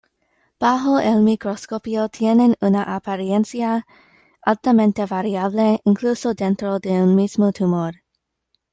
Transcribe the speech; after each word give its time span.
Bajo 0.59 0.99
el 0.99 1.21
microscopio, 1.21 2.09
tienen 2.09 2.55
una 2.59 2.95
apariencia 2.95 3.85
altamente 4.41 5.05
variable, 5.05 5.79
incluso 5.85 6.33
dentro 6.33 6.79
de 6.79 7.03
un 7.03 7.13
mismo 7.13 7.51
tumor. 7.51 8.01